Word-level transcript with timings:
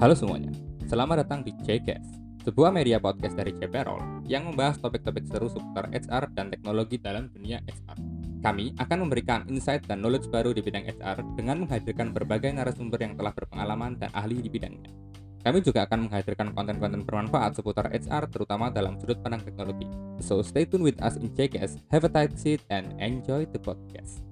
Halo 0.00 0.16
semuanya, 0.16 0.48
selamat 0.88 1.28
datang 1.28 1.44
di 1.44 1.52
JCast, 1.60 2.40
sebuah 2.48 2.72
media 2.72 2.96
podcast 2.96 3.36
dari 3.36 3.52
JPROL 3.52 4.24
yang 4.24 4.48
membahas 4.48 4.80
topik-topik 4.80 5.28
seru 5.28 5.52
seputar 5.52 5.92
HR 5.92 6.32
dan 6.32 6.48
teknologi 6.48 6.96
dalam 6.96 7.28
dunia 7.28 7.60
HR. 7.68 8.00
Kami 8.40 8.80
akan 8.80 8.98
memberikan 9.04 9.44
insight 9.52 9.84
dan 9.84 10.00
knowledge 10.00 10.32
baru 10.32 10.56
di 10.56 10.64
bidang 10.64 10.88
HR 10.88 11.36
dengan 11.36 11.68
menghadirkan 11.68 12.16
berbagai 12.16 12.48
narasumber 12.48 12.96
yang 12.96 13.12
telah 13.12 13.36
berpengalaman 13.36 14.00
dan 14.00 14.08
ahli 14.16 14.40
di 14.40 14.48
bidangnya. 14.48 14.88
Kami 15.44 15.60
juga 15.60 15.84
akan 15.84 16.08
menghadirkan 16.08 16.56
konten-konten 16.56 17.04
bermanfaat 17.04 17.60
seputar 17.60 17.92
HR 17.92 18.24
terutama 18.32 18.72
dalam 18.72 18.96
sudut 18.96 19.20
pandang 19.20 19.44
teknologi. 19.44 19.84
So 20.24 20.40
stay 20.40 20.64
tuned 20.64 20.88
with 20.88 20.96
us 21.04 21.20
in 21.20 21.28
JKS, 21.36 21.76
have 21.92 22.08
a 22.08 22.12
tight 22.12 22.40
seat, 22.40 22.64
and 22.72 22.96
enjoy 22.96 23.44
the 23.52 23.60
podcast. 23.60 24.29